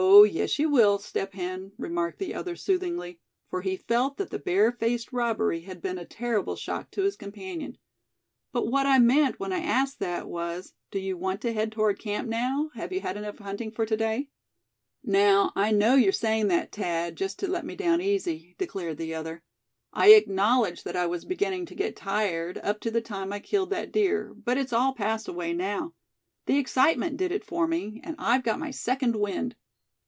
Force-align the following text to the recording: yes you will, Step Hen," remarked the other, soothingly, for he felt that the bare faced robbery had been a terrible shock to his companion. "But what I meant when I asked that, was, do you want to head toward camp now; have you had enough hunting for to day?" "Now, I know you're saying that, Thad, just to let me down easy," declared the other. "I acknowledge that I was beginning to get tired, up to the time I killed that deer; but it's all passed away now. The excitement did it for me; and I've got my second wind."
yes 0.31 0.59
you 0.59 0.69
will, 0.69 0.97
Step 0.99 1.33
Hen," 1.33 1.71
remarked 1.77 2.19
the 2.19 2.33
other, 2.33 2.55
soothingly, 2.55 3.19
for 3.49 3.61
he 3.61 3.75
felt 3.77 4.17
that 4.17 4.29
the 4.29 4.39
bare 4.39 4.71
faced 4.71 5.11
robbery 5.11 5.61
had 5.61 5.81
been 5.81 5.97
a 5.97 6.05
terrible 6.05 6.55
shock 6.55 6.91
to 6.91 7.03
his 7.03 7.15
companion. 7.15 7.77
"But 8.51 8.67
what 8.67 8.85
I 8.85 8.97
meant 8.99 9.39
when 9.39 9.51
I 9.53 9.59
asked 9.59 9.99
that, 9.99 10.27
was, 10.27 10.73
do 10.91 10.99
you 10.99 11.17
want 11.17 11.41
to 11.41 11.53
head 11.53 11.71
toward 11.71 11.97
camp 11.99 12.27
now; 12.29 12.69
have 12.75 12.91
you 12.91 13.01
had 13.01 13.15
enough 13.17 13.37
hunting 13.39 13.71
for 13.71 13.85
to 13.85 13.97
day?" 13.97 14.29
"Now, 15.03 15.51
I 15.55 15.71
know 15.71 15.95
you're 15.95 16.11
saying 16.11 16.47
that, 16.49 16.71
Thad, 16.71 17.15
just 17.15 17.37
to 17.39 17.47
let 17.47 17.65
me 17.65 17.75
down 17.75 17.99
easy," 18.01 18.55
declared 18.57 18.97
the 18.97 19.13
other. 19.15 19.43
"I 19.93 20.09
acknowledge 20.13 20.83
that 20.83 20.95
I 20.95 21.05
was 21.07 21.25
beginning 21.25 21.65
to 21.67 21.75
get 21.75 21.95
tired, 21.95 22.57
up 22.59 22.79
to 22.81 22.91
the 22.91 23.01
time 23.01 23.31
I 23.33 23.39
killed 23.39 23.69
that 23.71 23.91
deer; 23.91 24.33
but 24.35 24.57
it's 24.57 24.73
all 24.73 24.93
passed 24.93 25.27
away 25.27 25.53
now. 25.53 25.93
The 26.47 26.57
excitement 26.57 27.17
did 27.17 27.31
it 27.31 27.45
for 27.45 27.67
me; 27.67 28.01
and 28.03 28.15
I've 28.19 28.43
got 28.43 28.59
my 28.59 28.71
second 28.71 29.15
wind." 29.15 29.55